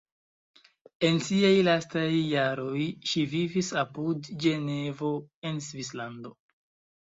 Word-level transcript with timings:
En 1.09 1.19
siaj 1.25 1.51
lastaj 1.67 2.05
jaroj 2.13 2.85
ŝi 3.11 3.27
vivis 3.35 3.69
apud 3.83 4.31
Ĝenevo 4.47 5.13
en 5.51 5.63
Svislando. 5.69 6.35